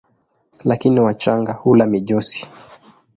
[0.63, 2.51] Lakini wachanga hula mijusi.